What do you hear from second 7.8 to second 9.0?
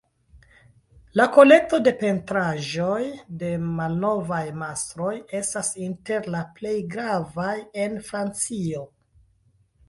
en Francio.